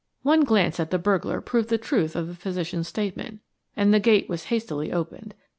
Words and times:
One 0.23 0.43
glance 0.45 0.79
at 0.79 0.89
the 0.89 0.97
burglar 0.97 1.41
proved 1.41 1.69
the 1.69 1.77
truth 1.77 2.15
of 2.15 2.25
the 2.27 2.33
physician's 2.33 2.87
statement 2.87 3.39
and 3.77 3.93
the 3.93 3.99
gate 3.99 4.27
was 4.27 4.45
hastily 4.45 4.91
opened. 4.91 5.35